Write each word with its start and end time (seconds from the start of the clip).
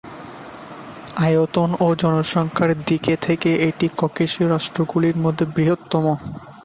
আয়তন 1.19 1.69
ও 1.79 1.97
জনসংখ্যার 2.01 2.71
দিকে 2.87 3.13
থেকে 3.25 3.49
এটি 3.67 3.87
ককেশীয় 3.97 4.47
রাষ্ট্রগুলির 4.49 5.17
মধ্যে 5.17 5.45
বৃহত্তম। 5.55 6.05